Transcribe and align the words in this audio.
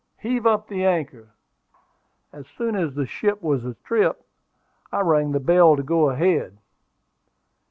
Heave 0.17 0.47
up 0.47 0.67
the 0.67 0.83
anchor." 0.83 1.35
As 2.33 2.47
soon 2.57 2.75
as 2.75 2.95
the 2.95 3.07
anchor 3.21 3.35
was 3.39 3.61
atrip, 3.63 4.15
I 4.91 5.01
rang 5.01 5.31
the 5.31 5.39
bell 5.39 5.75
to 5.75 5.83
go 5.83 6.09
ahead. 6.09 6.57